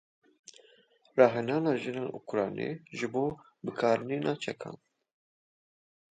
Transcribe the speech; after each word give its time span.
Rahênana 1.17 1.71
jinên 1.81 2.07
Ukraynî 2.19 2.69
ji 2.97 3.07
bo 3.13 3.25
bikaranîna 3.63 4.33
çekan. 4.45 4.75